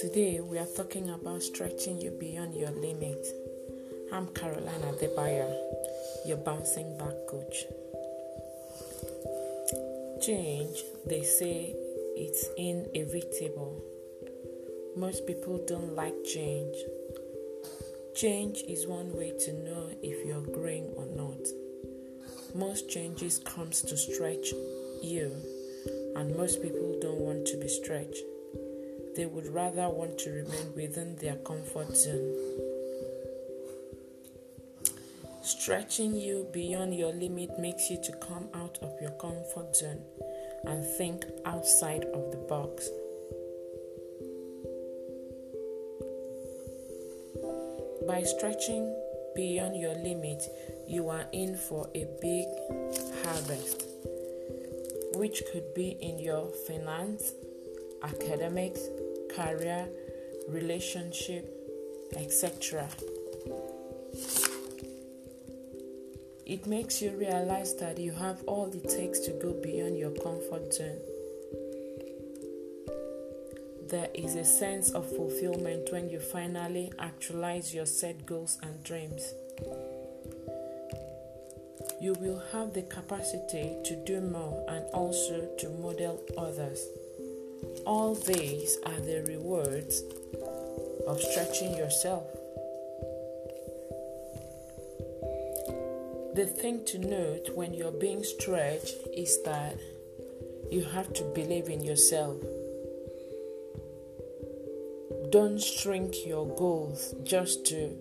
[0.00, 3.26] Today we are talking about stretching you beyond your limit.
[4.12, 5.52] I'm Caroline Adebayo,
[6.24, 7.64] your bouncing back coach.
[10.24, 11.74] Change, they say
[12.14, 13.82] it's inevitable.
[14.96, 16.76] Most people don't like change.
[18.14, 21.41] Change is one way to know if you're growing or not.
[22.54, 24.52] Most changes comes to stretch
[25.02, 25.34] you,
[26.16, 28.24] and most people don't want to be stretched
[29.16, 32.34] they would rather want to remain within their comfort zone.
[35.42, 40.00] Stretching you beyond your limit makes you to come out of your comfort zone
[40.64, 42.88] and think outside of the box.
[48.06, 48.94] By stretching
[49.34, 50.42] beyond your limit,
[50.86, 52.46] you are in for a big
[53.24, 53.86] harvest,
[55.14, 57.32] which could be in your finance,
[58.02, 58.80] academics,
[59.34, 59.88] career,
[60.48, 61.48] relationship,
[62.16, 62.88] etc.
[66.44, 70.74] It makes you realize that you have all it takes to go beyond your comfort
[70.74, 70.98] zone.
[73.92, 79.34] There is a sense of fulfillment when you finally actualize your set goals and dreams.
[82.00, 86.86] You will have the capacity to do more and also to model others.
[87.84, 90.02] All these are the rewards
[91.06, 92.24] of stretching yourself.
[96.34, 99.76] The thing to note when you're being stretched is that
[100.70, 102.38] you have to believe in yourself.
[105.32, 107.96] Don't shrink your goals just to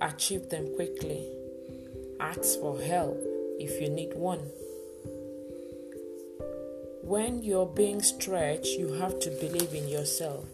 [0.00, 1.24] achieve them quickly.
[2.18, 3.16] Ask for help
[3.60, 4.40] if you need one.
[7.04, 10.46] When you're being stretched, you have to believe in yourself.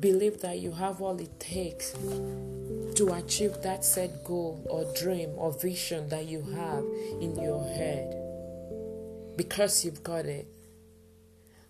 [0.00, 5.52] Believe that you have all it takes to achieve that set goal or dream or
[5.52, 6.82] vision that you have
[7.22, 10.48] in your head because you've got it.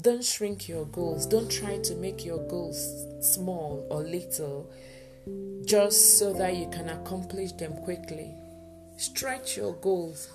[0.00, 1.26] Don't shrink your goals.
[1.26, 4.70] Don't try to make your goals small or little
[5.64, 8.32] just so that you can accomplish them quickly.
[8.96, 10.28] Stretch your goals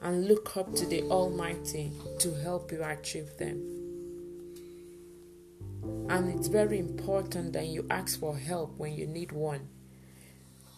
[0.00, 3.60] and look up to the Almighty to help you achieve them.
[6.08, 9.68] And it's very important that you ask for help when you need one.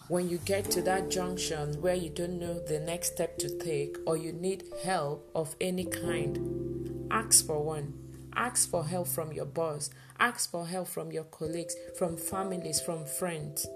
[0.09, 3.95] When you get to that junction where you don't know the next step to take
[4.05, 8.08] or you need help of any kind, ask for one.
[8.35, 9.89] Ask for help from your boss.
[10.19, 13.67] Ask for help from your colleagues, from families, from friends.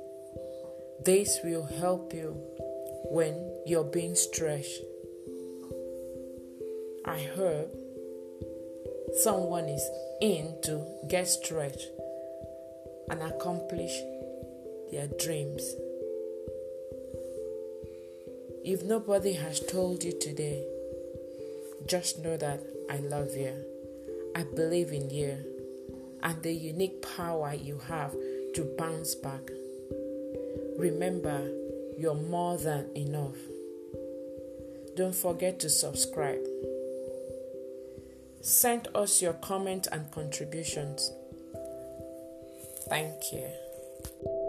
[1.06, 2.36] This will help you
[3.10, 4.82] when you're being stretched
[7.06, 7.68] I heard
[9.22, 9.86] someone is
[10.22, 11.90] in to get stretched
[13.10, 13.92] and accomplish
[14.90, 15.62] their dreams.
[18.64, 20.66] If nobody has told you today,
[21.88, 23.73] just know that I love you.
[24.36, 25.38] I believe in you
[26.24, 28.12] and the unique power you have
[28.56, 29.42] to bounce back.
[30.78, 31.50] Remember,
[31.98, 33.38] you're more than enough.
[34.96, 36.44] Don't forget to subscribe.
[38.42, 41.12] Send us your comments and contributions.
[42.90, 44.43] Thank you.